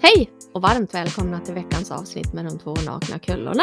[0.00, 3.62] Hej och varmt välkomna till veckans avsnitt med de två nakna kullorna.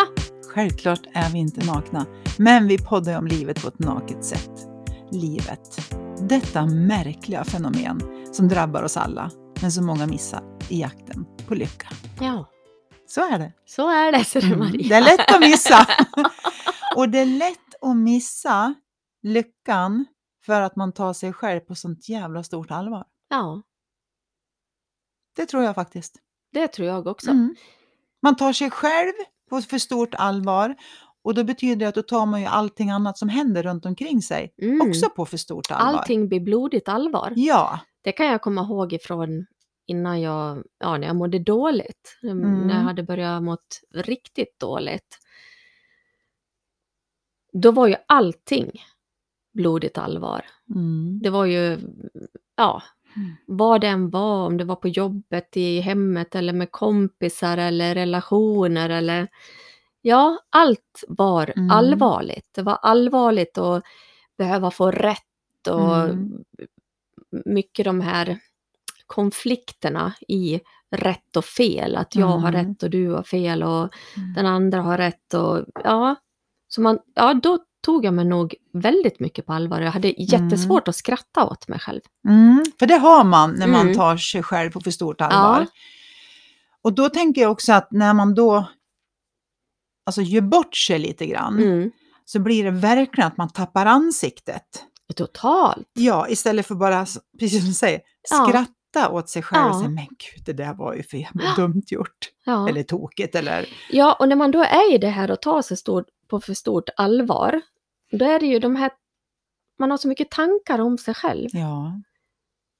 [0.54, 2.06] Självklart är vi inte nakna,
[2.38, 4.52] men vi poddar om livet på ett naket sätt.
[5.12, 5.92] Livet.
[6.30, 8.02] Detta märkliga fenomen
[8.34, 11.88] som drabbar oss alla, men som många missar i jakten på lycka.
[12.22, 12.50] Ja,
[13.08, 13.54] Så är det.
[13.66, 14.88] så är det, ser du Mm, Maria.
[14.90, 15.88] Det är lätt att missa.
[16.96, 18.74] Och det är lätt att missa
[19.24, 20.06] lyckan
[20.46, 23.06] för att man tar sig själv på sånt jävla stort allvar.
[23.30, 23.62] Ja,
[25.36, 26.16] Det tror jag faktiskt.
[26.56, 27.32] Det tror jag också.
[27.32, 27.56] Mm.
[28.22, 29.14] Man tar sig själv
[29.50, 30.76] på för stort allvar
[31.24, 34.22] och då betyder det att då tar man ju allting annat som händer runt omkring
[34.22, 34.82] sig Mm.
[34.90, 36.00] också på för stort allvar.
[36.00, 37.34] Allting blir blodigt allvar.
[37.36, 39.46] Ja, Det kan jag komma ihåg ifrån
[39.86, 42.20] innan jag, ja, när jag mådde dåligt.
[42.24, 42.68] Mm.
[42.68, 45.20] När jag hade börjat mått riktigt dåligt.
[47.54, 48.72] Då var ju allting
[49.54, 50.46] blodigt allvar.
[50.76, 51.20] mm.
[51.24, 51.80] Det var ju,
[52.56, 52.84] ja,
[53.16, 53.36] Mm.
[53.46, 57.96] vad det än var, om det var på jobbet, i hemmet eller med kompisar eller
[57.96, 59.28] relationer eller
[60.02, 61.72] ja, allt var Mm.
[61.72, 62.50] allvarligt.
[62.52, 63.84] Det var allvarligt att
[64.38, 66.44] behöva få rätt och Mm.
[67.46, 68.40] mycket de här
[69.08, 72.66] konflikterna i rätt och fel, att jag har Mm.
[72.66, 73.80] rätt och du har fel och
[74.18, 74.34] Mm.
[74.36, 76.16] den andra har rätt och ja,
[76.68, 79.82] så man, ja då tog jag mig nog väldigt mycket på allvar.
[79.82, 82.02] Jag hade jättesvårt att skratta åt mig själv.
[82.28, 82.64] Mm.
[82.80, 83.96] För det har man när man Mm.
[83.96, 85.60] tar sig själv på för stort allvar.
[85.62, 85.66] Ja.
[86.82, 88.66] Och då tänker jag också att när man då
[90.06, 91.92] alltså, gör bort sig lite grann Mm.
[92.26, 94.84] så blir det verkligen att man tappar ansiktet.
[95.16, 95.88] Totalt.
[95.94, 97.06] Ja, istället för bara,
[97.40, 98.48] precis som du säger, Ja.
[98.48, 99.80] skratta åt sig själv och Ja.
[99.80, 102.18] säga men gud, det där var ju för jävla dumt gjort.
[102.46, 102.70] Ja.
[102.70, 103.66] Eller tokigt eller...
[103.92, 106.54] ja, och när man då är i det här och tar sig stort, på för
[106.54, 107.62] stort allvar,
[108.18, 108.92] då är det ju de här,
[109.80, 111.50] man har så mycket tankar om sig själv.
[111.54, 112.02] Ja.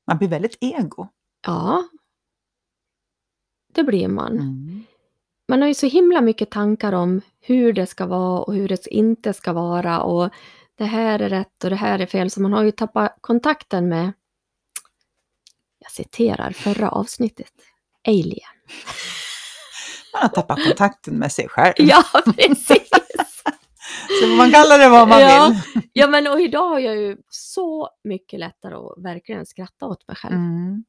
[0.08, 1.08] Man blir väldigt ego.
[1.48, 1.88] Ja,
[3.74, 4.34] det blir man.
[4.34, 4.84] Mm.
[5.48, 8.88] Man har ju så himla mycket tankar om hur det ska vara och hur det
[8.88, 10.30] inte ska vara och
[10.78, 13.90] det här är rätt och det här är fel, så man har ju tappat kontakten
[13.90, 14.14] med,
[15.80, 17.54] jag citerar förra avsnittet,
[18.08, 18.56] alien.
[20.14, 21.74] Man har tappat kontakten med sig själv.
[21.78, 22.04] Ja,
[22.38, 22.90] precis!
[24.22, 25.48] Så man kallar det vad man Ja.
[25.74, 25.84] vill.
[25.94, 30.18] Ja, men och idag har jag ju så mycket lättare att verkligen skratta åt mig
[30.18, 30.36] själv.
[30.36, 30.84] Mm.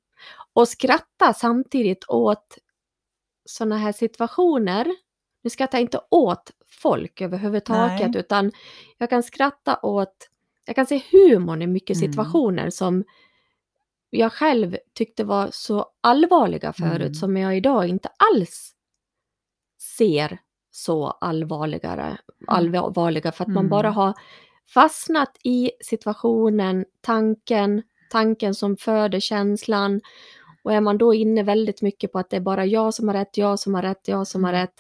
[0.53, 2.59] Och skratta samtidigt åt
[3.45, 4.87] sådana här situationer.
[5.43, 8.21] Nu skrattar jag inte åt folk överhuvudtaget, Nej.
[8.21, 8.53] utan
[8.99, 10.29] jag kan skratta åt,
[10.67, 12.09] jag kan se humorn i mycket Mm.
[12.13, 13.05] situationer som
[14.11, 17.15] jag själv tyckte var så allvarliga förut, Mm.
[17.15, 18.73] som jag idag inte alls
[19.97, 20.39] ser
[20.77, 23.69] så allvarligare, allvarliga, för att man Mm.
[23.71, 24.15] bara har
[24.75, 30.01] fastnat i situationen, tanken, tanken som föder känslan.
[30.63, 33.15] Och är man då inne väldigt mycket på att det är bara jag som har
[33.15, 34.61] rätt, jag som har rätt, jag som har Mm.
[34.63, 34.75] rätt.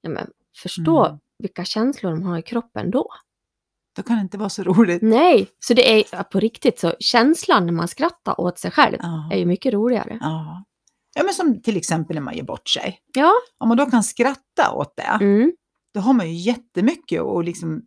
[0.00, 0.30] Ja, men
[0.62, 1.18] förstå Mm.
[1.38, 3.08] vilka känslor de har i kroppen då.
[3.96, 5.02] Då kan det inte vara så roligt.
[5.02, 9.28] Nej, så det är på riktigt så känslan när man skrattar åt sig själv Ja.
[9.32, 10.18] är ju mycket roligare.
[10.20, 10.64] Ja.
[11.14, 12.98] Ja, men som till exempel när man ger bort sig.
[13.14, 15.52] Ja, Om man då kan skratta åt det, mm,
[15.94, 17.82] då har man ju jättemycket och liksom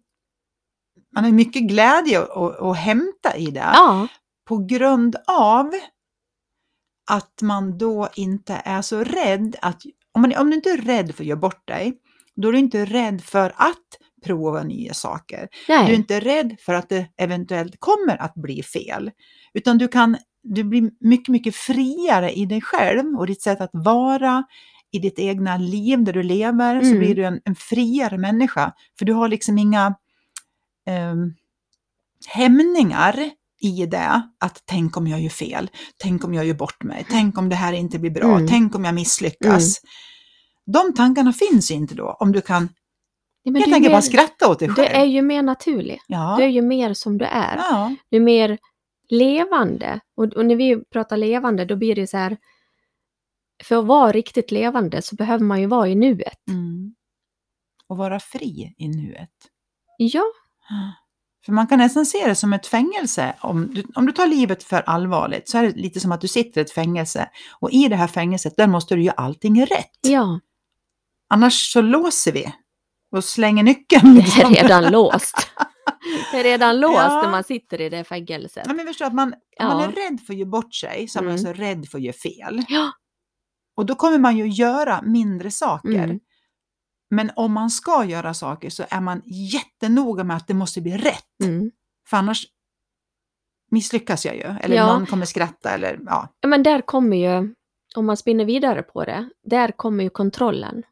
[1.15, 3.59] man har mycket glädje att, hämta i det.
[3.73, 4.07] ja,
[4.47, 5.71] På grund av
[7.11, 9.81] att man då inte är så rädd att,
[10.11, 11.93] om, man, om du inte är rädd för att göra bort dig,
[12.35, 13.87] då är du inte rädd för att
[14.25, 15.47] prova nya saker.
[15.67, 19.11] Du är nej, inte rädd för att det eventuellt kommer att bli fel.
[19.53, 23.69] Utan du kan, du blir mycket, mycket friare i dig själv och ditt sätt att
[23.73, 24.43] vara
[24.91, 26.99] i ditt egna liv där du lever, så Mm.
[26.99, 28.73] blir du en, en friare människa.
[28.99, 29.95] För du har liksom inga
[31.11, 31.33] um,
[32.27, 33.29] hämningar
[33.61, 37.37] i det, att tänk om jag gör fel, tänk om jag gör bort mig, tänk
[37.37, 38.47] om det här inte blir bra, Mm.
[38.47, 39.81] tänk om jag misslyckas.
[40.65, 42.69] De tankarna finns inte då, om du kan
[43.43, 44.75] Ja, helt enkelt bara skratta åt dig själv.
[44.89, 45.99] du är ju mer naturlig.
[46.07, 46.35] ja.
[46.37, 47.55] Du är ju mer som du är.
[47.57, 47.95] ja.
[48.09, 48.57] Du är mer
[49.09, 49.99] levande.
[50.15, 52.37] Och, och när vi pratar levande, då blir det så här,
[53.63, 56.47] för att vara riktigt levande så behöver man ju vara i nuet.
[56.47, 56.95] Mm.
[57.87, 59.29] Och vara fri i nuet.
[59.97, 60.23] Ja,
[61.45, 63.35] För man kan nästan se det som ett fängelse.
[63.41, 66.27] Om du, om du tar livet för allvarligt så är det lite som att du
[66.27, 67.29] sitter i ett fängelse.
[67.59, 69.99] Och i det här fängelset, där måste du göra allting rätt.
[70.01, 70.39] ja,
[71.27, 72.53] Annars så låser vi
[73.11, 74.15] och slänger nyckeln.
[74.15, 75.35] det är redan låst.
[76.35, 77.21] Är redan låst Ja.
[77.21, 78.63] när man sitter i det fängelset.
[78.67, 79.67] Ja, men förstå att man, Ja.
[79.67, 81.45] man är rädd för att göra bort sig så är man Mm.
[81.47, 82.63] alltså rädd för att göra fel.
[82.69, 82.91] Ja,
[83.77, 86.03] Och då kommer man ju göra mindre saker.
[86.03, 86.19] Mm.
[87.09, 90.97] Men om man ska göra saker så är man jättenoga med att det måste bli
[90.97, 91.39] rätt.
[91.43, 91.71] mm.
[92.09, 92.45] För annars
[93.71, 94.41] misslyckas jag ju.
[94.61, 94.87] Eller Ja.
[94.93, 96.29] någon kommer skratta eller ja.
[96.39, 97.53] Ja, men där kommer ju
[97.95, 100.83] om man spinner vidare på det, där kommer ju kontrollen.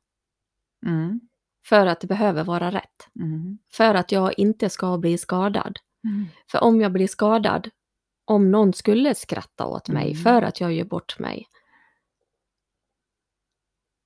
[0.85, 1.19] Mm.
[1.65, 3.07] För att det behöver vara rätt.
[3.19, 3.57] Mm.
[3.71, 5.79] För att jag inte ska bli skadad.
[6.05, 6.25] Mm.
[6.51, 7.69] För om jag blir skadad,
[8.25, 10.23] om någon skulle skratta åt mig Mm.
[10.23, 11.47] för att jag gör bort mig.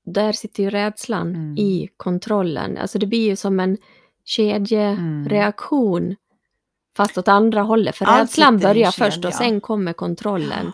[0.05, 1.57] Där sitter ju rädslan Mm.
[1.57, 2.77] i kontrollen.
[2.77, 3.77] Alltså det blir ju som en
[4.25, 6.15] kedjereaktion.
[6.97, 7.95] Fast åt andra hållet.
[7.95, 10.71] För Allt rädslan börjar först och sen kommer kontrollen.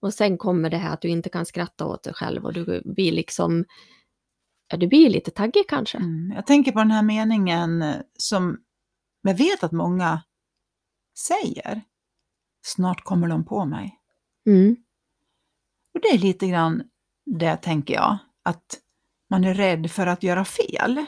[0.00, 2.82] Och sen kommer det här att du inte kan skratta åt dig själv och du
[2.84, 3.64] blir liksom...
[4.68, 5.98] Ja, du blir lite taggig kanske.
[5.98, 6.32] Mm.
[6.36, 8.58] Jag tänker på den här meningen eh, som
[9.22, 10.22] jag vet att många
[11.28, 11.82] säger.
[12.64, 13.98] Snart kommer de på mig.
[14.46, 14.76] Mm.
[15.94, 16.82] Och det är lite grann
[17.26, 18.78] det tänker jag, att
[19.30, 21.04] man är rädd för att göra fel.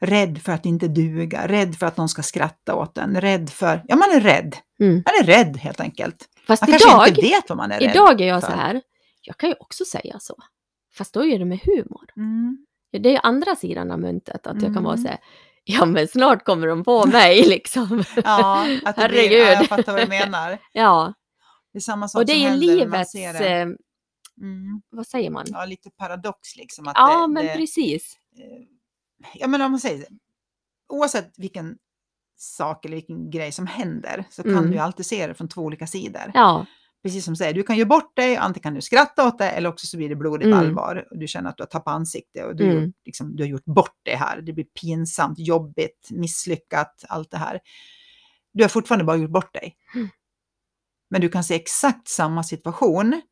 [0.00, 3.84] Rädd för att inte duga, rädd för att någon ska skratta åt en, rädd för,
[3.88, 4.56] ja man är rädd.
[4.80, 4.94] Mm.
[4.94, 6.28] Man är rädd helt enkelt.
[6.46, 8.50] Fast Man kanske idag, inte vet vad man är rädd idag är jag för.
[8.50, 8.82] så här.
[9.20, 10.36] Jag kan ju också säga så.
[10.96, 12.06] Fast då är det med humor.
[12.16, 12.66] Mm.
[12.92, 14.46] Det är andra sidan av myntet.
[14.46, 15.02] Att jag kan vara Mm.
[15.04, 15.18] så här.
[15.64, 18.04] Ja men snart kommer de på mig liksom.
[18.24, 20.58] Ja, att det blir, ja, jag fattar vad du menar.
[20.72, 21.14] ja.
[21.72, 23.48] Det är samma sak Och det som är när man livets, ser det.
[23.60, 23.68] eh,
[24.40, 24.82] Mm.
[24.90, 25.44] vad säger man?
[25.48, 26.88] Ja, lite paradox liksom.
[26.88, 28.16] Att Ja det, men det, precis.
[28.38, 28.66] eh,
[29.34, 30.06] ja, men om man säger
[30.88, 31.76] oavsett vilken
[32.36, 34.66] sak eller vilken grej som händer så kan Mm.
[34.66, 36.30] du ju alltid se det från två olika sidor.
[36.34, 36.66] Ja,
[37.04, 39.50] Precis som du säger, du kan göra bort dig, antingen kan du skratta åt det
[39.50, 40.58] eller också så blir det blodigt Mm.
[40.58, 42.84] allvar och du känner att du har tappat ansikte och du, har Mm.
[42.84, 44.40] gjort, liksom, du har gjort bort det här.
[44.40, 47.60] Det blir pinsamt, jobbigt, misslyckat, allt det här.
[48.52, 49.76] Du har fortfarande bara gjort bort dig.
[49.94, 50.08] Mm.
[51.10, 53.22] Men du kan se exakt samma situation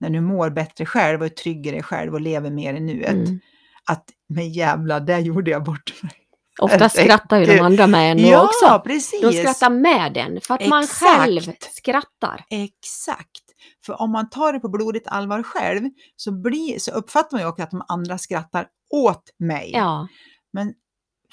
[0.00, 2.80] när du mår bättre själv och är trygg i dig själv och lever mer i
[2.80, 3.10] nuet.
[3.28, 3.40] mm.
[3.84, 6.12] Att men jävlar, där gjorde jag bort mig.
[6.60, 8.80] Ofta skrattar ju de andra med en ja, också.
[8.88, 9.20] precis.
[9.20, 11.00] De skrattar med den för att man Exakt.
[11.20, 11.40] själv
[11.72, 12.44] skrattar.
[12.50, 13.42] Exakt.
[13.86, 15.82] För om man tar det på blodigt allvar själv
[16.16, 19.70] så, blir, så uppfattar man ju också att de andra skrattar åt mig.
[19.74, 20.08] Ja,
[20.52, 20.72] Men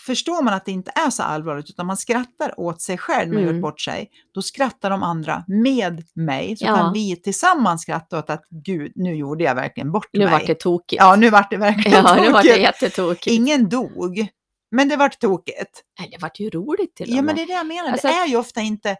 [0.05, 3.35] förstår man att det inte är så allvarligt utan man skrattar åt sig själv när
[3.35, 3.55] man Mm.
[3.55, 6.57] gjort bort sig, då skrattar de andra med mig.
[6.57, 6.75] Så Ja.
[6.75, 10.31] kan vi tillsammans skratta åt att gud, nu gjorde jag verkligen bort nu mig.
[10.31, 11.01] vart det tokigt.
[11.01, 12.63] Ja, nu vart det verkligen ja nu vart det tokigt.
[12.63, 13.27] jättetokigt.
[13.27, 14.27] Ingen dog,
[14.71, 15.83] men det vart tokigt.
[15.99, 17.35] Nej, det vart ju roligt till Ja, och men med.
[17.35, 17.91] det är det jag menar.
[17.91, 18.97] Alltså- det är ju ofta inte,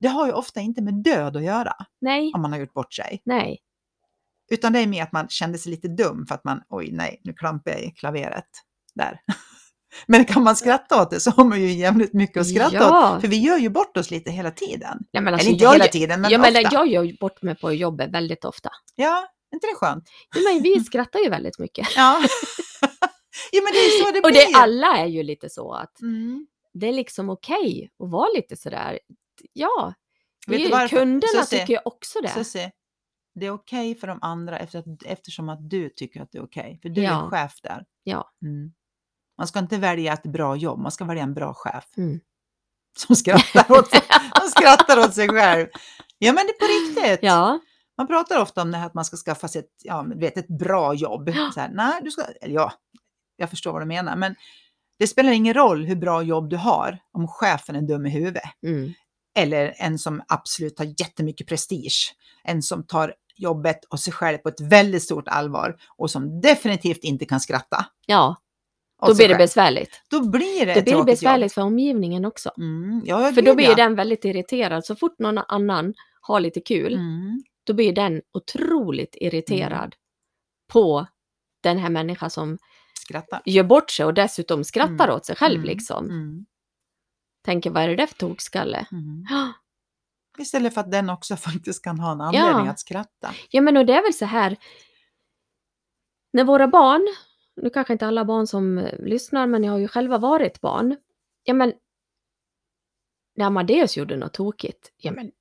[0.00, 2.94] det har ju ofta inte med död att göra Nej, om man har gjort bort
[2.94, 3.22] sig.
[3.24, 3.58] nej.
[4.50, 7.20] Utan det är mer att man kände sig lite dum för att man, oj nej,
[7.24, 8.44] nu klampar jag i klaveret
[8.94, 9.20] där.
[10.06, 13.14] Men kan man skratta åt det så har man ju jävligt mycket att skratta Ja.
[13.16, 13.20] åt.
[13.20, 14.98] För vi gör ju bort oss lite hela tiden.
[15.12, 16.52] Nej, men alltså, Eller inte jag, hela tiden, men jag, ofta.
[16.52, 18.70] menar, jag gör bort mig på jobbet väldigt ofta.
[18.96, 20.04] Ja, inte det skönt?
[20.34, 21.88] Ja, Men vi skrattar ju väldigt mycket.
[21.96, 22.22] Ja.
[23.54, 24.52] ja, men det är så det Och blir.
[24.52, 26.46] det, alla är ju lite så att Mm.
[26.74, 28.98] det är liksom okej att vara lite sådär.
[29.52, 29.94] Ja,
[30.46, 32.28] Vet det är, kunderna Susie, tycker ju också det.
[32.28, 32.72] Susie,
[33.34, 36.44] det är okej för de andra efter att, eftersom att du tycker att det är
[36.44, 36.78] okej.
[36.82, 37.28] För du är Ja.
[37.30, 37.84] chef där.
[38.04, 38.30] Ja.
[38.42, 38.72] Mm.
[39.38, 41.84] Man ska inte välja ett bra jobb, man ska välja en bra chef.
[41.96, 42.20] Mm.
[42.98, 44.00] Som skrattar åt sig,
[44.40, 45.66] som skrattar åt sig själv.
[46.18, 47.18] Ja men det är på riktigt.
[47.22, 47.60] Ja,
[47.96, 50.48] Man pratar ofta om det här att man ska skaffa sig ett, ja, vet, ett
[50.48, 51.30] bra jobb.
[51.54, 52.72] Så här, nej, du ska, eller ja,
[53.36, 54.16] jag förstår vad du menar.
[54.16, 54.34] Men
[54.98, 58.42] det spelar ingen roll hur bra jobb du har om chefen är dum i huvudet.
[58.66, 58.92] mm.
[59.36, 62.14] Eller en som absolut har jättemycket prestige.
[62.44, 67.04] En som tar jobbet och sig själv på ett väldigt stort allvar och som definitivt
[67.04, 67.86] inte kan skratta.
[68.06, 68.36] ja
[69.06, 70.00] då blir det besvärligt.
[70.10, 72.48] Då blir det, Det ett blir tråkigt besvärligt för omgivningen också.
[72.48, 72.58] Jobb.
[72.58, 73.74] Mm, ja, För då blir ja.
[73.74, 74.84] den väldigt irriterad.
[74.84, 79.94] Så fort någon annan har lite kul, Mm, då blir den otroligt irriterad
[80.72, 81.06] på
[81.62, 82.58] den här människan som
[83.04, 83.42] skrattar.
[83.44, 85.16] gör bort sig och dessutom skrattar Mm.
[85.16, 86.04] åt sig själv Mm, liksom.
[86.10, 86.46] Mm,
[87.44, 88.86] Tänker, vad är det där för tokskalle?
[88.92, 89.24] mm.
[90.38, 92.70] Istället för att den också faktiskt kan ha en anledning Ja.
[92.70, 93.34] att skratta.
[93.50, 94.56] Ja, men och det är väl så här.
[96.32, 97.06] När våra barn,
[97.56, 100.96] nu kanske inte alla barn som eh, lyssnar, men jag har ju själva varit barn.
[101.44, 101.72] Ja, men
[103.36, 105.32] när Amadeus gjorde något tokigt, ja men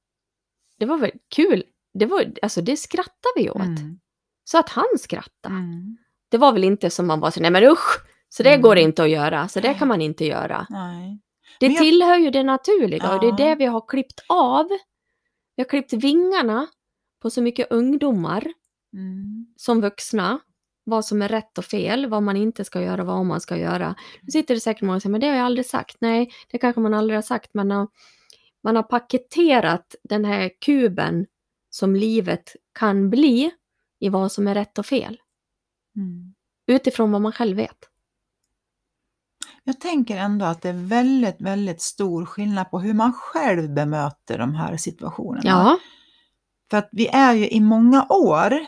[0.78, 1.64] det var väl kul.
[1.94, 3.56] Det var, alltså det skrattade vi åt.
[3.62, 4.00] Mm,
[4.44, 5.56] Så att han skrattade.
[5.56, 5.98] mm.
[6.34, 8.62] Det var väl inte som man var så, nej men usch, så det Mm.
[8.62, 10.68] går inte att göra, så det kan man inte göra.
[10.70, 11.20] Nej.
[11.60, 13.36] Det jag- tillhör ju det naturliga och det är Ja.
[13.50, 14.68] det vi har klippt av.
[15.56, 16.68] Vi har klippt vingarna
[17.22, 18.44] på så mycket ungdomar
[18.94, 19.48] Mm.
[19.58, 20.40] som vuxna.
[20.84, 23.96] Vad som är rätt och fel, vad man inte ska göra, vad man ska göra.
[24.22, 25.98] Nu sitter det säkert många och säger, men det har jag aldrig sagt.
[26.00, 27.88] Nej, det kanske man aldrig har sagt, men man har,
[28.64, 31.26] man har paketerat den här kuben
[31.70, 33.52] som livet kan bli
[34.00, 35.20] i vad som är rätt och fel.
[35.96, 36.34] Mm.
[36.68, 37.78] Utifrån vad man själv vet.
[39.64, 44.38] Jag tänker ändå att det är väldigt, väldigt stor skillnad på hur man själv bemöter
[44.38, 45.42] de här situationerna.
[45.50, 45.78] Ja,
[46.72, 48.60] För att vi är ju i många år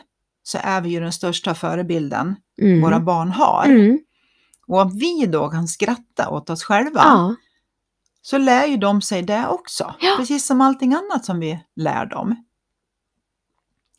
[0.42, 2.80] så är vi ju den största förebilden Mm.
[2.82, 3.64] våra barn har.
[3.66, 3.98] Mm.
[4.66, 7.34] Och om vi då kan skratta åt oss själva Ja.
[8.22, 9.94] så lär ju de sig det också.
[10.00, 10.14] Ja.
[10.18, 12.44] Precis som allting annat som vi lär dem.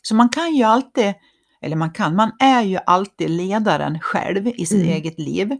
[0.01, 1.13] Så man kan ju alltid,
[1.61, 4.89] eller man kan, man är ju alltid ledaren själv i sitt Mm.
[4.93, 5.57] eget liv.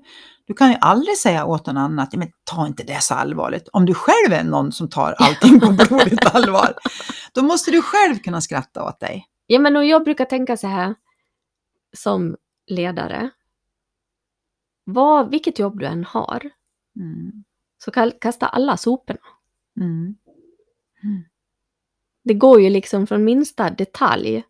[0.48, 3.68] Du kan ju aldrig säga åt någon annan att men ta inte det så allvarligt.
[3.74, 6.74] Om du själv är någon som tar allting på blodigt allvar,
[7.34, 9.26] då måste du själv kunna skratta åt dig.
[9.48, 10.96] ja, men och jag brukar tänka så här
[11.98, 12.36] som
[12.68, 13.30] ledare.
[14.84, 16.50] Vad, vilket jobb du än har,
[16.96, 17.44] Mm.
[17.84, 19.20] så ka- kasta alla soporna.
[19.80, 20.16] Mm.
[22.24, 24.44] Det går ju liksom från minsta detalj.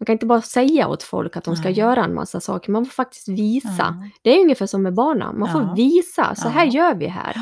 [0.00, 1.78] Man kan inte bara säga åt folk att de ska Nej.
[1.78, 3.68] göra en massa saker, man får faktiskt visa.
[3.78, 3.94] Ja.
[4.22, 7.34] Det är ungefär som med barnen, man får visa, så här gör vi här.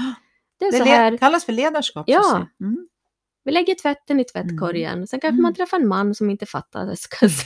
[0.59, 2.05] Det är Det så här, kallas för ledarskap.
[2.09, 2.47] Ja.
[2.61, 2.89] Mm.
[3.45, 5.43] vi lägger tvätten i tvättkorgen, sen kanske Mm.
[5.43, 6.87] man träffar en man som inte fattar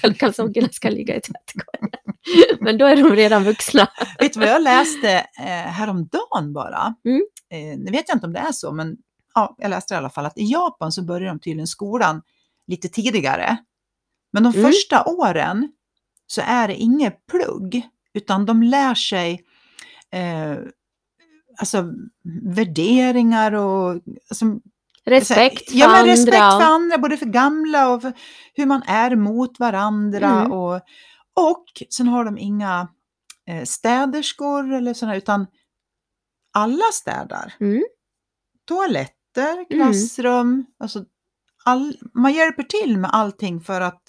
[0.02, 1.90] att kalsongerna ska ligga i tvättkorgen.
[2.60, 3.88] Men då är de redan vuxna.
[4.18, 6.94] Vet du vad jag läste eh, häromdagen bara?
[7.04, 7.22] Mm.
[7.50, 8.96] Eh, nu vet jag inte om det är så, men
[9.34, 12.22] ja, jag läste i alla fall att i Japan så börjar de tydligen skolan
[12.66, 13.56] lite tidigare.
[14.32, 14.66] Men de Mm.
[14.72, 15.68] första åren
[16.26, 19.44] så är det inget plugg, utan de lär sig
[20.12, 20.56] eh,
[21.58, 21.92] alltså,
[22.54, 23.90] värderingar och
[24.30, 24.46] alltså,
[25.04, 26.12] Respekt för ja, men andra.
[26.12, 28.12] respekt för andra, både för gamla och för
[28.54, 30.30] hur man är mot varandra.
[30.30, 30.52] Mm.
[30.52, 30.74] Och,
[31.34, 32.88] och sen har de inga
[33.48, 35.46] eh, städerskor eller sådana, utan
[36.52, 37.54] alla städar.
[37.60, 37.82] Mm.
[38.68, 41.04] Toaletter, klassrum, alltså
[41.64, 44.02] all, man hjälper till med allting för att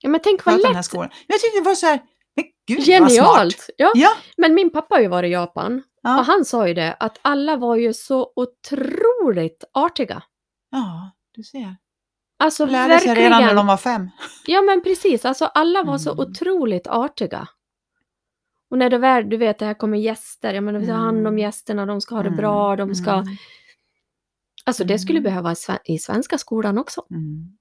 [0.00, 0.84] Ja, men tänk vad sköta den här lätt.
[0.86, 1.08] skolan.
[1.08, 2.00] Men jag tyckte det var så här,
[2.36, 3.10] men gud vad smart.
[3.10, 3.70] Genialt!
[3.76, 3.92] Ja.
[3.94, 6.96] Ja, Men min pappa har ju varit i Japan ja, och han sa ju det
[7.00, 10.22] att alla var ju så otroligt artiga.
[10.70, 11.76] ja, du ser.
[12.38, 13.30] Alltså De lärde sig verkligen.
[13.32, 14.10] redan när de var fem.
[14.46, 16.20] Ja men precis, alltså alla var så Mm.
[16.26, 17.48] otroligt artiga.
[18.70, 21.18] Och när det väl, du vet, det här kommer gäster, jag menar vi tar hand
[21.18, 21.38] om Mm.
[21.38, 23.10] gästerna, de ska ha det Mm, bra, de ska...
[23.12, 23.26] mm,
[24.64, 25.30] Alltså det skulle Mm.
[25.30, 27.04] behöva i, sve- i svenska skolan också.
[27.10, 27.56] mm.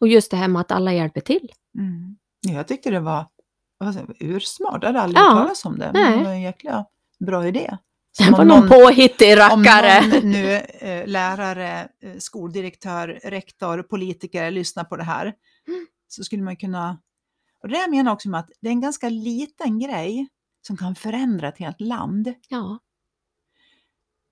[0.00, 1.52] Och just det här med att alla hjälper till.
[1.78, 2.16] Mm.
[2.40, 3.26] Ja, Jag tyckte det var
[4.18, 4.82] ursmart.
[4.82, 5.90] Jag hade aldrig Ja, talas om det.
[5.94, 6.84] Men det var en jäkla
[7.26, 7.76] bra idé.
[8.18, 10.06] Det var om någon påhittig om rackare.
[10.06, 15.34] någon nu eh, lärare, eh, skoldirektör, rektor, politiker lyssnar på det här
[15.68, 15.86] Mm.
[16.08, 16.98] så skulle man kunna...
[17.62, 20.28] Och det jag menar också med att det är en ganska liten grej
[20.66, 22.34] som kan förändra ett helt land.
[22.48, 22.78] Ja,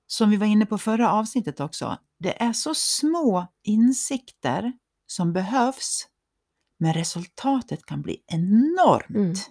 [0.07, 1.99] Som vi var inne på förra avsnittet också.
[2.19, 4.73] Det är så små insikter
[5.09, 6.09] som behövs
[6.79, 9.11] men resultatet kan bli enormt.
[9.11, 9.35] Mm.
[9.35, 9.43] Så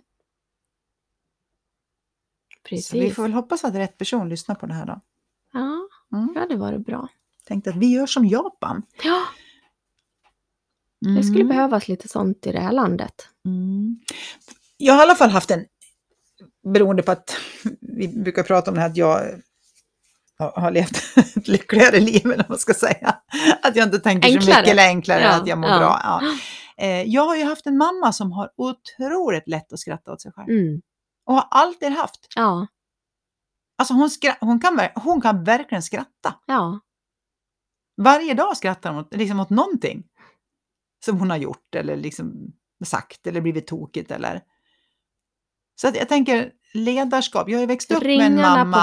[2.64, 3.16] vi precis.
[3.16, 5.02] får väl hoppas att rätt person lyssnar på det här då.
[5.54, 6.34] Ja, Mm.
[6.34, 7.08] det hade varit bra.
[7.46, 8.84] Tänkte att vi gör som Japan.
[9.04, 9.24] Ja,
[11.16, 11.48] det skulle Mm.
[11.48, 13.30] behövas lite sånt i det här landet.
[13.46, 14.00] Mm.
[14.78, 15.66] Jag har i alla fall haft en,
[16.74, 17.36] beroende på att
[17.82, 19.42] vi brukar prata om det här att jag
[20.40, 23.18] har har levt ett lyckligare liv, eller vad man ska säga.
[23.64, 24.60] Att jag inte tänker så Enklare.
[24.62, 25.78] mycket eller enklare, Ja, att jag mår ja.
[25.80, 26.00] bra.
[26.04, 26.22] Ja.
[26.86, 30.32] Eh, Jag har ju haft en mamma som har otroligt lätt att skratta åt sig
[30.32, 30.50] själv.
[30.50, 30.82] Mm.
[31.26, 32.28] Och har alltid haft.
[32.36, 32.68] Ja,
[33.80, 36.36] Alltså hon, hon, kan, hon kan verkligen skratta.
[36.46, 36.80] ja.
[38.02, 40.04] Varje dag skrattar hon åt, liksom åt någonting
[41.06, 42.52] som hon har gjort eller liksom
[42.86, 44.42] sagt eller blivit tokigt eller.
[45.82, 47.50] Så jag tänker ledarskap.
[47.50, 48.78] Jag har växt upp med en mamma.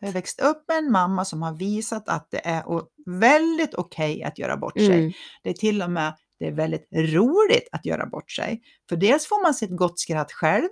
[0.00, 2.64] Jag har växt upp med en mamma som har visat att det är
[3.06, 4.98] väldigt okej att göra bort sig.
[4.98, 5.12] Mm.
[5.42, 8.62] Det är till och med det är väldigt roligt att göra bort sig.
[8.88, 10.68] För dels får man sig ett gott skratt själv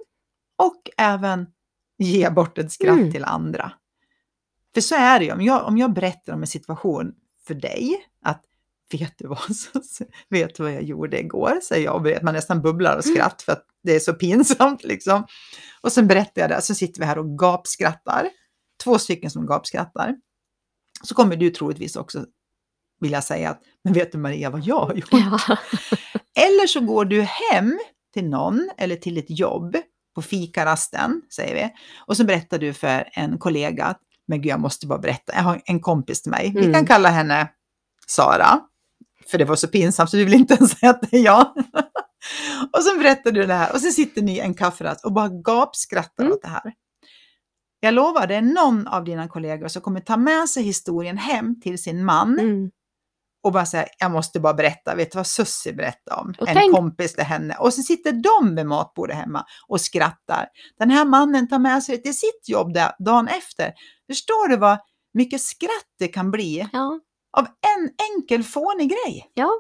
[0.59, 1.47] och även
[1.99, 3.13] ge bort ett skratt Mm.
[3.13, 3.73] till andra.
[4.75, 7.13] För så är det ju, om jag, om jag berättar om en situation
[7.47, 8.43] för dig, att
[8.93, 12.35] vet du vad, så, vet du vad jag gjorde igår, säger jag och vet, man
[12.35, 15.27] nästan bubblar av skratt för att det är så pinsamt liksom.
[15.81, 18.29] Och sen berättar jag det, så sitter vi här och gapskrattar,
[18.85, 20.17] två stycken som gapskrattar.
[21.03, 22.25] Så kommer du troligtvis också
[23.01, 25.09] vilja säga att, men vet du Maria vad jag har gjort?
[25.13, 25.39] Ja.
[26.35, 27.79] Eller så går du hem
[28.15, 29.77] till någon eller till ett jobb
[30.15, 31.73] på fikarasten, säger vi.
[32.07, 35.43] Och så berättar du för en kollega att, men gud jag måste bara berätta, jag
[35.43, 36.73] har en kompis till mig, vi Mm.
[36.73, 37.49] kan kalla henne
[38.07, 38.61] Sara.
[39.31, 41.53] För det var så pinsamt så du vill inte ens säga att det är jag.
[42.73, 46.25] och så berättar du det här och så sitter ni en kafferast och bara gapskrattar
[46.25, 46.33] Mm.
[46.35, 46.73] åt det här.
[47.81, 51.61] Jag lovar, det är någon av dina kollegor som kommer ta med sig historien hem
[51.61, 52.71] till sin man Mm.
[53.43, 56.35] och bara säga, jag måste bara berätta, vet du vad Sussi berättade om?
[56.41, 57.55] Och en tänk- kompis till henne.
[57.57, 60.47] Och så sitter de vid matbordet hemma och skrattar.
[60.79, 63.73] Den här mannen tar med sig det till sitt jobb där, dagen efter.
[64.11, 64.79] Förstår du vad
[65.15, 67.01] mycket skratt det kan bli Ja,
[67.39, 69.31] av en enkel fånig grej?
[69.35, 69.51] ja.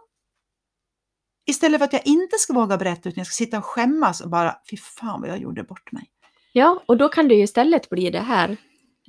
[1.48, 4.30] Istället för att jag inte ska våga berätta utan jag ska sitta och skämmas och
[4.30, 6.10] bara, fy fan vad jag gjorde bort mig.
[6.52, 8.56] Ja, och då kan det ju istället bli det här,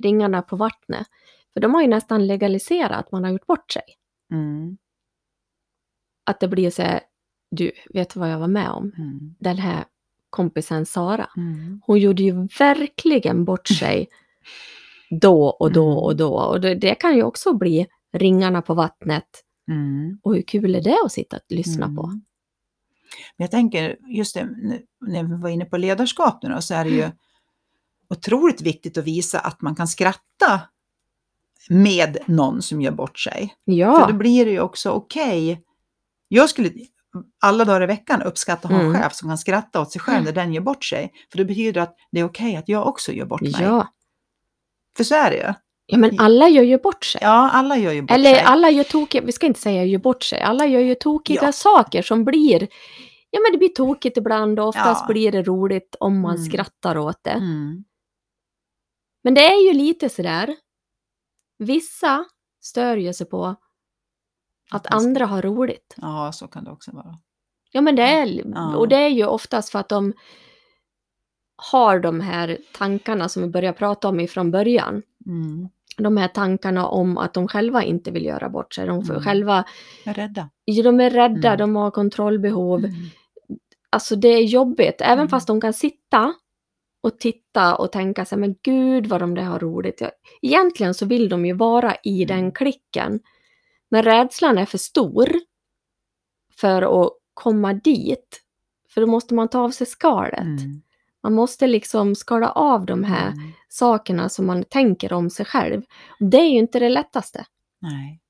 [0.02, 1.06] ringarna på vattnet.
[1.52, 3.82] För de har ju nästan legaliserat att man har gjort bort sig.
[4.32, 4.78] Mm.
[6.26, 7.00] Att det blir så här,
[7.50, 8.92] du, vet du vad jag var med om?
[8.98, 9.34] Mm.
[9.40, 9.84] Den här
[10.30, 11.80] kompisen Sara, Mm.
[11.86, 14.08] hon gjorde ju verkligen bort sig
[15.20, 15.98] då och då Mm.
[15.98, 16.34] och då.
[16.34, 19.28] Och det, det kan ju också bli ringarna på vattnet.
[19.70, 20.18] Mm.
[20.22, 22.04] Och hur kul är det att sitta och lyssna på?
[22.04, 22.20] Mm.
[23.36, 24.48] Men jag tänker, just det,
[25.00, 27.16] när vi var inne på ledarskap nu då, så är det ju Mm.
[28.10, 30.60] otroligt viktigt att visa att man kan skratta
[31.68, 33.54] med någon som gör bort sig.
[33.64, 35.64] För Ja, då blir det ju också okej.
[36.28, 36.70] Jag skulle
[37.40, 39.02] alla dagar i veckan uppskatta att ha en Mm.
[39.02, 41.12] chef som kan skratta åt sig själv när den gör bort sig.
[41.30, 43.54] För det betyder att det är okej att jag också gör bort mig.
[43.62, 43.88] ja.
[44.96, 45.54] För så är det ju.
[45.90, 47.20] Ja, men alla gör ju bort sig.
[47.24, 48.42] Ja, alla gör ju bort Eller sig.
[48.42, 51.52] alla gör tokiga, vi ska inte säga gör bort sig, alla gör ju tokiga Ja.
[51.52, 52.68] saker som blir,
[53.30, 55.12] ja men det blir tokigt ibland och oftast Ja.
[55.12, 56.44] blir det roligt om man Mm.
[56.46, 57.30] skrattar åt det.
[57.30, 57.84] Mm.
[59.24, 60.56] Men det är ju lite sådär,
[61.58, 62.24] vissa
[62.60, 63.56] stör ju sig på
[64.70, 65.94] att andra har roligt.
[65.96, 67.18] Ja, så kan det också vara.
[67.72, 68.76] Ja men det är, Ja.
[68.76, 70.12] och det är ju oftast för att de
[71.56, 75.02] har de här tankarna som vi började prata om ifrån början.
[75.26, 75.68] Mm.
[75.98, 78.86] De här tankarna om att de själva inte vill göra bort sig.
[78.86, 79.22] De Mm.
[79.22, 79.64] själva,
[80.04, 80.50] är rädda.
[80.84, 81.58] de är rädda, Mm.
[81.58, 82.78] de har kontrollbehov.
[82.78, 82.92] Mm.
[83.90, 85.28] Alltså det är jobbigt, även Mm.
[85.28, 86.34] fast de kan sitta
[87.02, 90.02] och titta och tänka sig, men gud vad de där har roligt.
[90.42, 92.36] Egentligen så vill de ju vara i Mm.
[92.36, 93.20] den klicken.
[93.90, 95.28] Men rädslan är för stor
[96.60, 98.42] för att komma dit.
[98.88, 100.40] För då måste man ta av sig skalet.
[100.40, 100.82] Mm.
[101.22, 103.52] Man måste liksom skala av de här Mm.
[103.68, 105.82] sakerna som man tänker om sig själv.
[106.20, 107.44] Det är ju inte det lättaste.
[107.78, 108.20] Nej.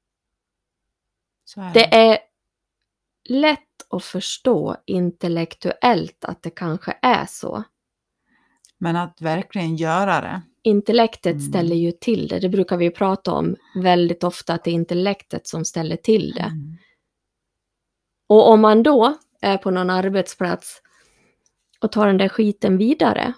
[1.57, 2.19] Är Det är
[3.29, 7.65] lätt att förstå intellektuellt att det kanske är så.
[8.79, 10.43] Men att verkligen göra det.
[10.63, 11.41] Intellektet Mm.
[11.49, 12.39] ställer ju till det.
[12.39, 16.43] Det brukar vi prata om väldigt ofta, att det är intellektet som ställer till det.
[16.43, 16.77] Mm.
[18.27, 20.83] Och om man då är på någon arbetsplats
[21.83, 23.33] och tar den där skiten vidare,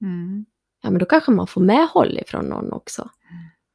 [0.00, 0.44] Mm.
[0.82, 3.10] ja men då kanske man får medhåll ifrån någon också.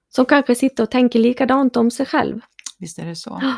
[0.10, 2.42] Som kanske sitter och tänker likadant om sig själv.
[2.80, 3.40] Visst är det så.
[3.42, 3.54] Ja.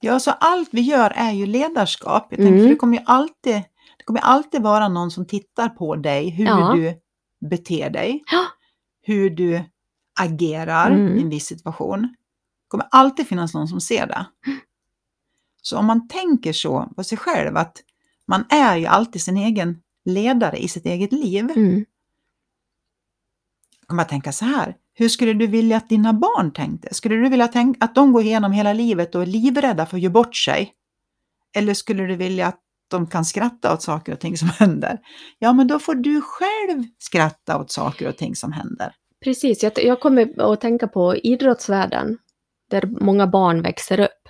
[0.00, 2.26] Ja, så allt vi gör är ju ledarskap.
[2.30, 2.62] Jag tänker, Mm.
[2.64, 3.54] för det kommer ju alltid,
[3.98, 6.72] det kommer alltid vara någon som tittar på dig, hur Ja.
[6.76, 7.00] du
[7.48, 8.44] beter dig, Ja.
[9.02, 9.62] hur du
[10.20, 11.18] agerar Mm.
[11.18, 12.02] i en viss situation.
[12.02, 14.26] Det kommer alltid finnas någon som ser det.
[15.62, 17.82] Så om man tänker så på sig själv, att
[18.28, 21.50] man är ju alltid sin egen ledare i sitt eget liv.
[21.56, 21.84] Mm.
[23.86, 24.76] kan man tänka så här.
[24.94, 26.94] Hur skulle du vilja att dina barn tänkte?
[26.94, 30.02] Skulle du vilja tänka att de går igenom hela livet och är livrädda för att
[30.02, 30.72] göra bort sig?
[31.56, 34.98] Eller skulle du vilja att de kan skratta åt saker och ting som händer?
[35.38, 38.94] Ja, men då får du själv skratta åt saker och ting som händer.
[39.24, 42.18] Precis, jag, jag kommer att tänka på idrottsvärlden,
[42.70, 44.28] där många barn växer upp.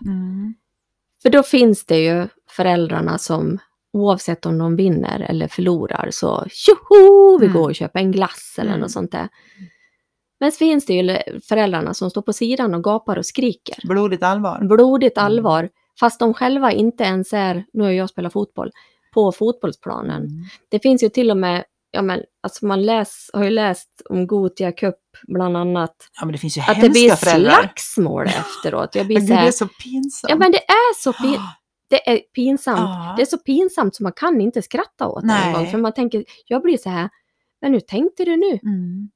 [1.22, 3.58] För då finns det ju föräldrarna som
[3.92, 7.56] oavsett om de vinner eller förlorar så tjoho, vi Mm.
[7.58, 8.80] går och köper en glass eller Mm.
[8.80, 9.28] något sånt där.
[10.40, 11.18] Men så finns det ju
[11.48, 13.76] föräldrarna som står på sidan och gapar och skriker.
[13.88, 14.60] Blodigt allvar.
[14.68, 15.26] Blodigt Mm.
[15.26, 15.68] allvar,
[16.00, 18.70] fast de själva inte ens är, nu har jag spelat fotboll,
[19.14, 20.22] på fotbollsplanen.
[20.22, 20.44] Mm.
[20.70, 24.26] Det finns ju till och med, ja men alltså man läs, har ju läst om
[24.26, 24.94] Gotia Cup
[25.28, 27.52] bland annat, Ja, men det finns ju att det blir hemska föräldrar.
[27.74, 28.94] slagsmål efteråt.
[28.94, 30.30] Jag blir så det är här, så pinsamt.
[30.30, 31.38] ja men det är så pin,
[31.88, 32.78] det är pinsamt.
[32.80, 33.14] Ja.
[33.16, 35.54] Det är så pinsamt så man kan inte skratta åt det en Nej.
[35.54, 35.66] gång.
[35.66, 37.10] För man tänker, jag blir så här,
[37.60, 38.58] men hur tänkte du nu?
[38.62, 39.10] Mm.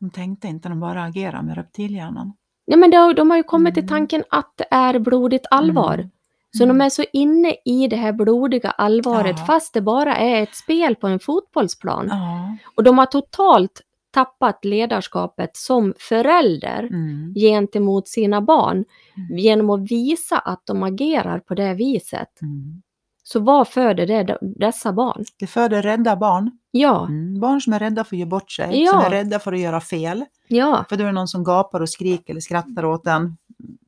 [0.00, 2.32] De tänkte inte, de bara agerade med reptilhjärnan.
[2.64, 3.88] Ja men de, de har ju kommit till Mm.
[3.88, 5.94] tanken att det är blodigt allvar.
[5.94, 6.10] Mm.
[6.56, 6.78] Så Mm.
[6.78, 9.44] de är så inne i det här blodiga allvaret Ja.
[9.46, 12.06] fast det bara är ett spel på en fotbollsplan.
[12.10, 12.56] Ja.
[12.76, 17.34] Och de har totalt tappat ledarskapet som förälder Mm.
[17.34, 18.84] gentemot sina barn
[19.16, 19.38] Mm.
[19.38, 22.42] genom att visa att de agerar på det viset.
[22.42, 22.82] Mm.
[23.22, 25.24] Så vad föder det dessa barn?
[25.38, 26.50] Det föder rädda barn.
[26.70, 27.40] Ja, Mm.
[27.40, 28.90] Barn som är rädda för att göra bort sig, Ja.
[28.92, 30.24] som är rädda för att göra fel.
[30.48, 33.36] ja, För då är det någon som gapar och skriker eller skrattar åt den.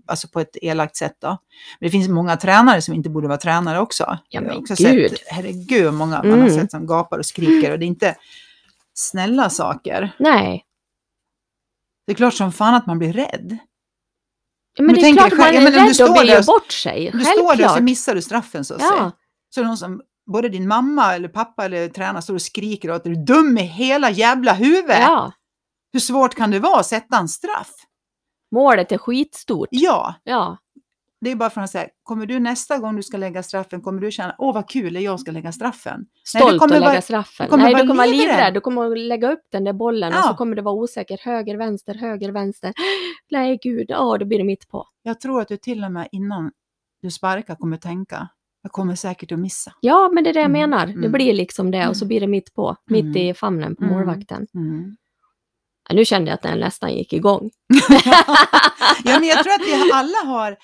[0.06, 1.28] Alltså på ett elakt sätt då.
[1.28, 1.38] Men
[1.86, 4.04] det finns många tränare som inte borde vara tränare också.
[4.06, 5.10] Ja, Jag har men också gud.
[5.10, 6.50] Sett, herregud, många man har Mm.
[6.50, 8.14] sett som gapar och skriker och det är inte
[9.00, 10.16] snälla saker.
[10.18, 10.64] nej.
[12.06, 13.58] Det är klart som fan att man blir rädd.
[14.78, 16.38] Men, Men det är klart dig man själv- är ja, rädd att står bli där
[16.40, 17.10] och- bort sig.
[17.12, 18.92] Du står där och så missar du straffen så att säga.
[18.96, 19.10] Ja,
[19.54, 22.90] Så är det någon som, både din mamma eller pappa eller tränare står och skriker
[22.90, 24.98] åt dig, du är dum i hela jävla huvudet.
[25.00, 25.32] ja.
[25.92, 27.70] Hur svårt kan det vara att sätta en straff?
[28.54, 29.68] Målet är skitstort.
[29.70, 30.56] Ja, Ja,
[31.20, 34.00] det är bara för att säga, kommer du nästa gång du ska lägga straffen, kommer
[34.00, 36.06] du känna, åh vad kul, är jag ska lägga straffen?
[36.24, 37.46] Stolt kommer att lägga vara- straffen.
[37.46, 38.28] du kommer Nej, vara du kommer vara livrädd.
[38.28, 38.54] livrädd.
[38.54, 40.22] Du kommer att lägga upp den där bollen och Ja.
[40.22, 41.20] så kommer det vara osäkert.
[41.20, 42.72] Höger, vänster, höger, vänster.
[43.30, 43.86] Nej, gud.
[43.88, 44.86] Ja, då blir det mitt på.
[45.02, 46.50] Jag tror att du till och med innan
[47.02, 48.28] du sparkar kommer tänka,
[48.62, 49.72] jag kommer säkert att missa.
[49.80, 50.86] Ja, men det är det jag Mm, menar.
[50.86, 51.12] Det mm.
[51.12, 52.08] blir liksom det och så Mm.
[52.08, 52.76] blir det mitt på.
[52.86, 53.16] Mitt Mm.
[53.16, 53.96] i famnen på Mm.
[53.96, 54.46] målvakten.
[54.54, 54.96] Mm.
[55.88, 57.50] Ja, nu kände jag att den nästan gick igång.
[59.04, 60.56] ja, men jag tror att vi alla har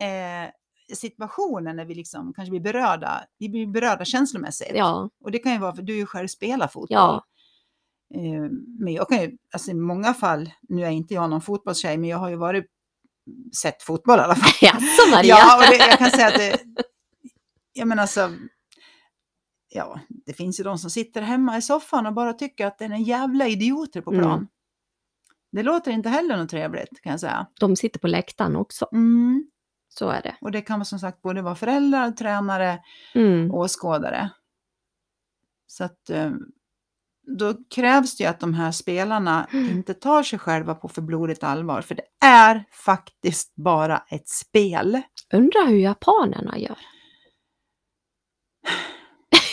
[0.00, 0.50] eh,
[0.96, 4.72] situationer när vi liksom kanske blir berörda, vi blir berörda känslomässigt.
[4.74, 6.88] Ja, Och det kan ju vara för du själv spelar fotboll.
[6.88, 7.24] Ja.
[8.14, 11.98] Eh, men jag kan ju, alltså i många fall, nu är inte jag någon fotbollstjej,
[11.98, 12.66] men jag har ju varit,
[13.62, 14.52] sett fotboll i alla fall.
[14.60, 15.36] jaså Maria?
[15.38, 16.60] Ja, och det, jag kan säga att det,
[17.72, 18.30] jag menar alltså,
[19.68, 22.84] ja, det finns ju de som sitter hemma i soffan och bara tycker att det
[22.84, 24.32] är en jävla idioter på plan.
[24.32, 24.48] Mm.
[25.52, 27.46] Det låter inte heller något trevligt kan jag säga.
[27.60, 28.88] De sitter på läktaren också.
[28.92, 29.50] Mm.
[29.98, 30.36] Så är det.
[30.40, 32.78] Och det kan som sagt både vara föräldrar, tränare,
[33.14, 33.50] Mm.
[33.54, 34.30] åskådare.
[35.66, 36.30] Så att eh,
[37.38, 39.70] då krävs det ju att de här spelarna Mm.
[39.70, 41.82] inte tar sig själva på för blodigt allvar.
[41.82, 45.02] För det är faktiskt bara ett spel.
[45.32, 46.78] Undrar hur japanerna gör.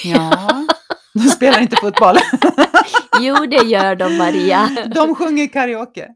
[0.03, 0.67] Ja,
[1.13, 2.15] de spelar inte fotboll.
[3.19, 4.69] Jo, det gör de Maria.
[4.95, 6.01] De sjunger karaoke.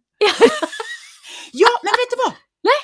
[1.51, 2.33] Ja, men vet du vad?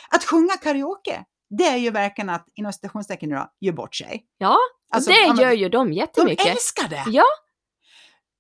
[0.10, 4.26] Att sjunga karaoke, det är ju verkligen att, inom citationstecken nu då, ge bort sig.
[4.38, 4.58] Ja,
[4.94, 6.46] Alltså, det men- gör ju de De jättemycket.
[6.48, 7.04] älskar det!
[7.08, 7.24] Ja,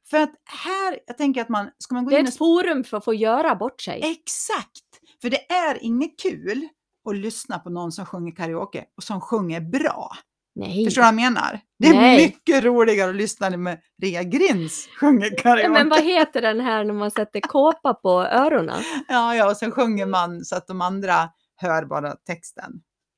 [0.09, 2.37] För att här, jag tänker att man, ska man gå det är in och ett
[2.37, 4.01] forum för att få göra bort sig.
[4.03, 4.81] Exakt!
[5.21, 6.67] För det är inget kul
[7.09, 10.11] att lyssna på någon som sjunger karaoke och som sjunger bra.
[10.55, 10.85] Nej.
[10.85, 11.59] Förstår du vad jag menar?
[11.79, 12.17] Det är Nej.
[12.25, 15.61] mycket roligare att lyssna med Rea Grins sjunger karaoke.
[15.63, 18.81] Ja, men vad heter den här när man sätter kåpa på öronen?
[19.07, 22.71] Ja, ja, och sen sjunger man så att de andra hör bara texten.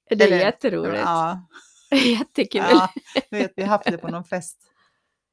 [0.10, 1.02] Det är Eller- jätteroligt.
[1.06, 1.42] Ja,
[1.92, 2.62] Jättekul.
[2.72, 2.90] ja,
[3.32, 4.58] vet, vi har haft det på någon fest.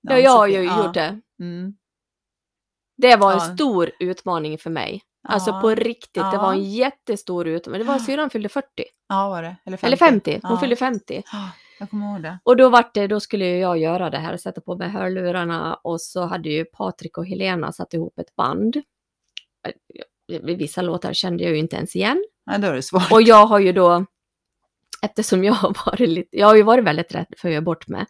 [0.08, 1.20] Ja, jag har ju Ja, gjort det.
[1.40, 1.74] Mm.
[2.96, 3.54] Det var en Ja.
[3.54, 5.02] stor utmaning för mig.
[5.28, 5.60] Alltså Ja.
[5.60, 7.80] på riktigt, det var en jättestor utmaning.
[7.86, 8.66] Det var syrran fyllde 40.
[9.08, 9.56] Ja, var det?
[9.66, 9.86] Eller 50?
[9.86, 10.40] Eller 50.
[10.42, 11.22] Hon fyllde 50.
[11.32, 12.38] Ja, jag kommer ihåg det.
[12.44, 16.00] Och då vart det, då skulle jag göra det här, sätta på mig hörlurarna och
[16.00, 18.76] så hade ju Patrik och Helena satt ihop ett band.
[18.76, 22.24] Eh, Vissa låtar kände jag ju inte ens igen.
[22.46, 23.12] Nej, då är det svårt.
[23.12, 24.06] Och jag har ju då,
[25.04, 27.88] eftersom jag har varit lite, jag har ju varit väldigt rädd för att göra bort
[27.88, 28.06] mig.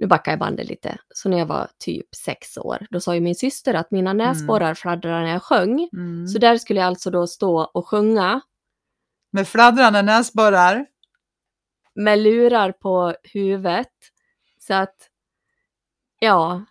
[0.00, 0.98] Nu backar jag bandet lite.
[1.14, 4.74] Så när jag var typ sex år, då sa ju min syster att mina näsborrar
[4.74, 5.88] fladdrade när jag sjöng.
[5.92, 6.26] Mm.
[6.28, 8.40] Så där skulle jag alltså då stå och sjunga
[9.32, 10.86] Med fladdrande näsborrar.
[11.94, 13.88] med lurar på huvudet.
[14.58, 14.96] Så att,
[16.18, 16.64] ja.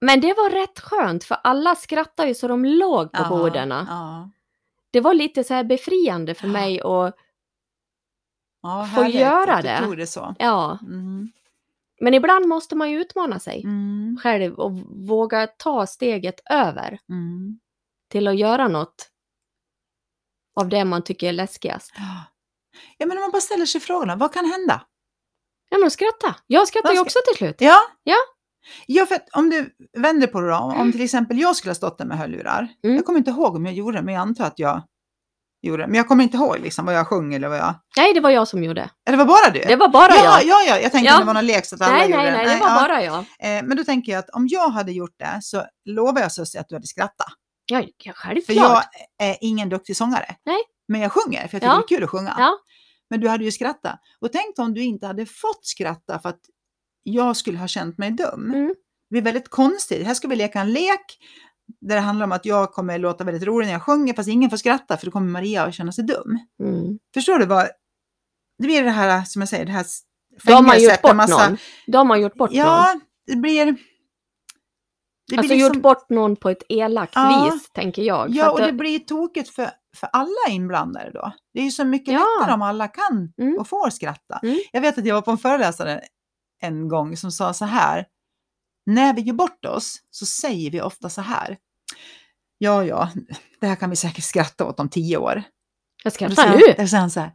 [0.00, 3.68] Men det var rätt skönt för alla skrattade ju så de låg på Ja, borden.
[3.70, 4.30] Ja,
[4.90, 6.52] Det var lite så här befriande för Ja.
[6.52, 7.12] mig och
[8.62, 9.78] ja Få göra det.
[9.84, 10.34] tog det så.
[10.38, 10.78] ja.
[10.82, 11.32] Mm.
[12.00, 14.18] Men ibland måste man ju utmana sig Mm.
[14.22, 14.72] själv och
[15.08, 17.58] våga ta steget över Mm.
[18.10, 19.10] till att göra något
[20.56, 21.92] av det man tycker är läskigast.
[22.98, 23.06] Ja.
[23.06, 24.82] men om man bara ställer sig frågorna, vad kan hända?
[25.70, 26.36] Ja men skratta.
[26.46, 27.56] Jag skrattar ju också till slut.
[27.58, 27.78] Ja.
[28.02, 28.16] Ja.
[28.86, 31.98] Ja, för om du vänder på det då, om till exempel jag skulle ha stått
[31.98, 32.68] där med hörlurar.
[32.84, 32.96] Mm.
[32.96, 34.82] Jag kommer inte ihåg om jag gjorde det, men jag antar att jag
[35.62, 35.86] gjorde.
[35.86, 37.74] Men jag kommer inte ihåg liksom vad jag sjöng eller vad jag...
[37.96, 38.90] Nej, det var jag som gjorde.
[39.08, 39.60] Eller det var bara du?
[39.60, 40.44] Det var bara ja, jag.
[40.44, 41.18] ja, ja, jag tänkte Ja.
[41.18, 42.36] det var någon lek så att alla Nej, gjorde nej, det.
[42.36, 42.74] nej, det var ja.
[42.88, 43.18] bara jag.
[43.18, 46.60] Eh, men då tänker jag att om jag hade gjort det så lovar jag Susie
[46.60, 47.26] att du hade skrattat.
[47.70, 48.56] Ja, ja För självklart.
[49.18, 50.36] jag är ingen duktig sångare.
[50.46, 50.58] Nej.
[50.88, 51.74] Men jag sjunger, för jag tycker Ja.
[51.88, 52.34] det är kul att sjunga.
[52.38, 52.58] Ja.
[53.10, 54.00] Men du hade ju skrattat.
[54.20, 56.40] Och tänk om du inte hade fått skratta för att
[57.02, 58.52] jag skulle ha känt mig dum.
[58.54, 58.66] Mm.
[58.68, 58.74] Det
[59.10, 60.06] blir väldigt konstigt.
[60.06, 61.18] Här ska vi leka en lek
[61.80, 64.50] där det handlar om att jag kommer låta väldigt rolig när jag sjunger fast ingen
[64.50, 66.38] får skratta för då kommer Maria att känna sig dum.
[66.62, 66.98] Mm.
[67.14, 67.64] Förstår du vad?
[68.58, 69.86] Det blir det här, som jag säger, det här
[70.44, 71.58] Då har man fängelset gjort bort massa- någon.
[71.86, 72.58] Då har man gjort bort någon.
[72.58, 73.76] Ja, det blir...
[75.30, 77.50] Det Alltså liksom- gjort bort någon på ett elakt Ja.
[77.52, 78.30] vis, tänker jag.
[78.30, 81.32] Ja, och att det blir tokigt för, för alla inblandade då.
[81.54, 82.26] Det är ju så mycket Ja.
[82.40, 83.58] lättare om alla kan Mm.
[83.58, 84.38] och får skratta.
[84.42, 84.58] Mm.
[84.72, 86.00] Jag vet att jag var på en föreläsare
[86.60, 88.06] en gång som sa så här.
[88.86, 91.56] När vi gör bort oss så säger vi ofta så här.
[92.58, 93.10] Ja, ja,
[93.60, 95.42] det här kan vi säkert skratta åt om tio år.
[96.04, 96.86] Jag skrattar nu.
[96.86, 97.32] Säger han så här.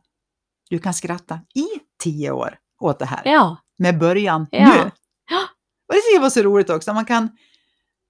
[0.69, 1.65] Du kan skratta i
[2.03, 3.21] tio år åt det här.
[3.25, 3.57] Ja.
[3.77, 4.59] Med början Ja.
[4.69, 4.91] nu.
[5.29, 5.41] Ja.
[5.87, 6.93] Och det tycker jag var så roligt också.
[6.93, 7.29] Man kan,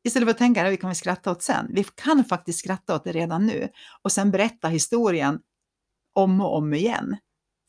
[0.04, 1.68] istället för att tänka att vi kan vi skratta åt sen.
[1.70, 3.70] Vi kan faktiskt skratta åt det redan nu.
[4.04, 5.40] Och sen berätta historien
[6.16, 7.18] om och om igen.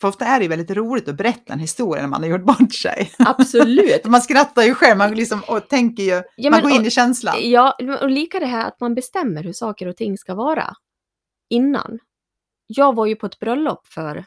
[0.05, 2.45] För ofta är det ju väldigt roligt att berätta en historia när man har gjort
[2.45, 3.11] bort sig.
[3.19, 4.05] Absolut.
[4.05, 6.91] Man skrattar ju själv, man liksom, och tänker ju, Ja, man går in och- i
[6.91, 7.35] känslan.
[7.41, 10.75] Ja, och lika det här att man bestämmer hur saker och ting ska vara
[11.49, 11.99] innan.
[12.67, 14.25] Jag var ju på ett bröllop för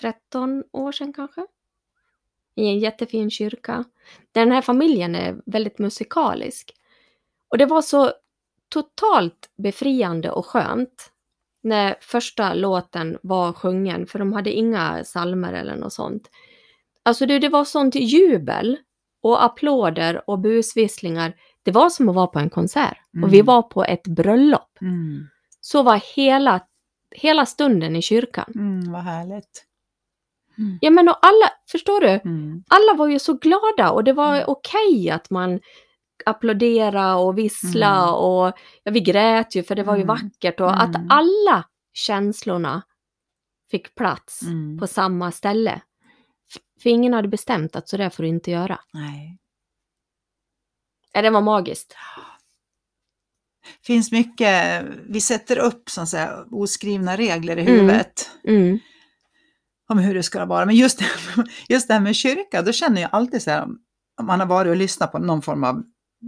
[0.00, 1.46] 13 år sedan kanske.
[2.54, 3.84] I en jättefin kyrka.
[4.32, 6.72] Där den här familjen är väldigt musikalisk.
[7.48, 8.12] Och det var så
[8.68, 11.09] totalt befriande och skönt
[11.62, 16.30] när första låten var sjungen, för de hade inga salmer eller något sånt.
[17.02, 18.76] Alltså det, det var sånt jubel
[19.22, 21.34] och applåder och busvisslingar.
[21.62, 23.46] Det var som att vara på en konsert och vi Mm.
[23.46, 24.78] var på ett bröllop.
[24.80, 25.26] Mm.
[25.60, 26.60] Så var hela,
[27.16, 28.52] hela stunden i kyrkan.
[28.54, 29.64] Mm, vad härligt.
[30.58, 30.78] Mm.
[30.80, 32.08] Ja men och alla, förstår du?
[32.08, 32.64] Mm.
[32.68, 34.44] Alla var ju så glada och det var Mm.
[34.48, 35.60] okej att man
[36.26, 38.14] applådera och vissla Mm.
[38.14, 38.52] och
[38.82, 40.16] ja, vi grät ju för det var ju Mm.
[40.16, 41.06] vackert och att Mm.
[41.10, 42.82] alla känslorna
[43.70, 44.78] fick plats Mm.
[44.78, 45.80] på samma ställe.
[46.82, 48.80] För ingen hade bestämt att så där får du inte göra.
[48.92, 49.38] Nej.
[51.12, 51.96] Ja, det var magiskt.
[53.82, 57.72] finns mycket, vi sätter upp så säga, oskrivna regler i Mm.
[57.74, 58.78] huvudet Mm.
[59.88, 60.66] om hur det ska vara.
[60.66, 61.00] Men just,
[61.68, 63.62] just det här med kyrka, då känner jag alltid så här,
[64.20, 65.82] om man har varit och lyssnat på någon form av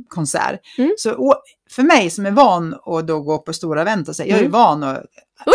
[0.08, 0.60] konsert.
[0.78, 0.94] Mm.
[0.98, 1.34] Så
[1.70, 4.42] för mig som är van att då gå på stora event och säga, jag är
[4.42, 4.52] Mm.
[4.52, 5.02] van att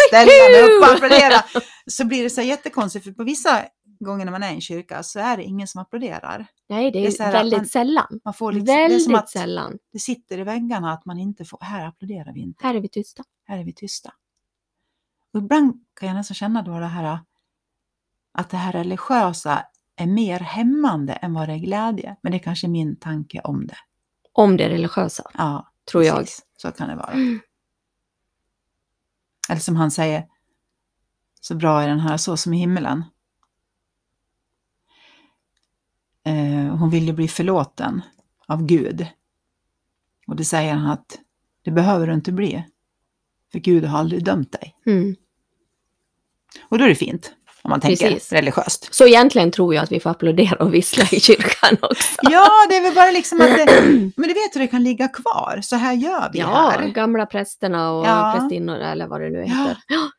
[0.07, 1.43] ställa mig upp och applådera,
[1.91, 3.63] så blir det så här jättekonstigt, för på vissa
[3.99, 6.45] gånger när man är i en kyrka så är det ingen som applåderar.
[6.69, 8.19] Nej, det är, Det är väldigt man- sällan.
[8.25, 9.77] Man får liksom, det är väldigt som att sällan.
[9.93, 12.67] det sitter i väggarna att man inte får, här applåderar vi inte.
[12.67, 13.23] Här är vi tysta.
[13.47, 14.13] här är vi tysta.
[15.33, 17.19] Och ibland kan jag nästan känna då det här
[18.33, 22.15] att det här religiösa är mer hämmande än vad det är glädje.
[22.23, 23.77] Men det är kanske min tanke om det.
[24.37, 26.17] Om det religiösa, Ja, tror jag.
[26.17, 26.45] precis.
[26.57, 27.11] Så kan det vara.
[27.11, 27.39] Mm.
[29.49, 30.27] Eller som han säger,
[31.41, 33.03] så bra är den här så som i himmelen.
[36.23, 38.01] Eh, hon vill ju bli förlåten
[38.47, 39.07] av Gud.
[40.27, 41.19] Och det säger han att
[41.61, 42.65] det behöver du inte bli.
[43.51, 44.75] För Gud har aldrig dömt dig.
[44.85, 45.15] Mm.
[46.69, 47.35] Och då är det fint,
[47.67, 48.31] om man tänker Precis.
[48.31, 48.93] religiöst.
[48.93, 52.07] Så egentligen tror jag att vi får applådera och vissla i kyrkan också.
[52.21, 53.81] Ja, det är väl bara liksom att det,
[54.15, 55.59] men du vet hur det kan ligga kvar.
[55.63, 56.87] Så här gör vi Ja, här.
[56.87, 58.37] gamla prästerna och Ja.
[58.39, 59.45] prästinnor eller vad det nu Ja.
[59.45, 59.77] heter.
[59.87, 60.09] Ja.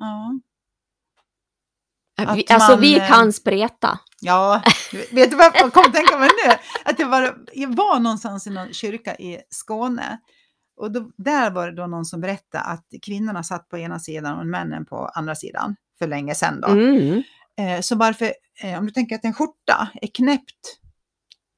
[0.00, 0.40] Ja,
[2.34, 3.98] Vi, Att alltså man, vi eh, kan spreta.
[4.20, 4.62] ja.
[5.12, 6.52] vet du vad jag kom att tänka mig nu?
[6.84, 10.18] Att jag var, jag var någonstans i någon kyrka i Skåne.
[10.80, 14.38] Och då, där var det då någon som berättade att kvinnorna satt på ena sidan
[14.38, 15.76] och männen på andra sidan.
[15.98, 16.68] För länge sedan då.
[16.68, 17.22] Mm.
[17.58, 18.32] Eh, så varför,
[18.62, 20.78] eh, om du tänker att en skjorta är knäppt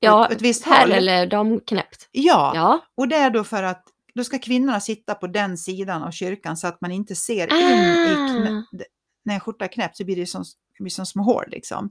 [0.01, 0.93] Ja, åt ett visst här håll.
[0.93, 2.09] eller damknäppt.
[2.13, 2.81] Ja, Ja.
[2.95, 6.57] Och det är då för att då ska kvinnorna sitta på den sidan av kyrkan
[6.57, 8.85] så att man inte ser in i knä, Ah.
[9.25, 10.45] när en skjorta är knäppt så blir det som,
[10.79, 11.91] det blir som små hål liksom.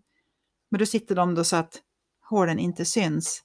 [0.72, 1.76] Men då sitter de då så att
[2.30, 3.42] hålen inte syns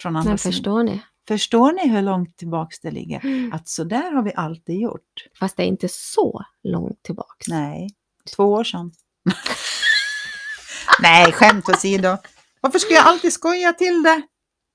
[0.00, 0.52] från andra Men sidan.
[0.52, 1.02] förstår ni?
[1.28, 3.24] Förstår ni hur långt tillbaks det ligger?
[3.24, 3.52] Mm.
[3.52, 5.26] Att så där har vi alltid gjort.
[5.40, 7.48] Fast det är inte så långt tillbaks.
[7.48, 7.88] Nej,
[8.36, 8.92] två år sedan.
[11.02, 12.16] Nej, skämt åsido.
[12.60, 14.22] Varför ska jag alltid skoja till det?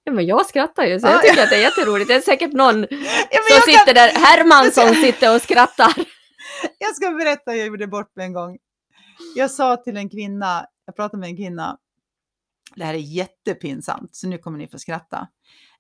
[0.04, 2.08] Ja, men jag skrattar ju så Ja, jag tycker att det är jätteroligt.
[2.08, 2.82] Det är säkert någon
[3.32, 5.94] Ja, som sitter kan, där, Herman som sitter och skrattar.
[6.78, 8.58] jag ska berätta hur jag gjorde bort mig en gång.
[9.36, 11.78] Jag sa till en kvinna, jag pratade med en kvinna,
[12.76, 15.28] det här är jättepinsamt så nu kommer ni få skratta.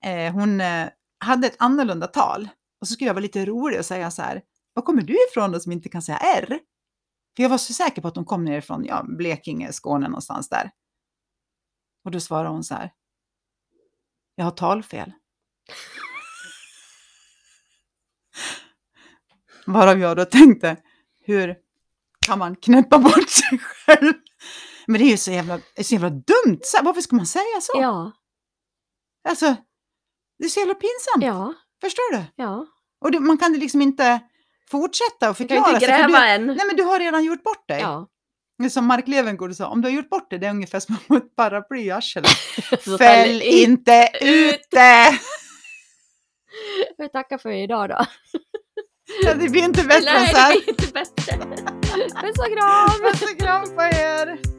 [0.05, 0.88] Eh, hon eh,
[1.19, 2.49] hade ett annorlunda tal
[2.82, 4.41] och så skulle jag vara lite rolig och säga så här,
[4.73, 6.60] var kommer du ifrån då som inte kan säga R?
[7.39, 10.71] För jag var så säker på att hon kom nerifrån ja, Blekinge, Skåne någonstans där.
[12.06, 12.91] Och då svarade hon så här,
[14.36, 15.12] jag har talfel.
[19.65, 20.78] Varav jag då tänkte,
[21.19, 21.56] hur
[22.25, 24.13] kan man knäppa bort sig själv?
[24.88, 26.60] Men det är ju så jävla, det så jävla dumt.
[26.63, 27.71] Så, varför ska man säga så?
[27.82, 28.12] Ja,
[29.30, 29.56] Alltså,
[30.39, 31.23] det är så jävla pinsamt.
[31.23, 32.23] ja, Förstår du?
[32.36, 32.65] ja.
[33.02, 34.29] Och det, man kan liksom inte
[34.71, 36.45] fortsätta och Du kan förklara inte gräva du, än.
[36.45, 37.79] nej, men du har redan gjort bort dig.
[37.82, 38.08] Ja.
[38.63, 40.95] Det Som Mark Levengood sa, om du har gjort bort dig, det är ungefär som
[41.10, 42.27] att ett paraply i arslet.
[42.99, 43.69] Fäll in.
[43.71, 45.19] inte ute!
[46.95, 48.05] Får jag tacka för idag då?
[49.23, 50.53] Ja, det blir inte bättre än Nej, så här.
[50.53, 51.38] det blir inte bättre.
[52.21, 52.89] Puss och kram!
[53.12, 54.59] Puss och kram på er!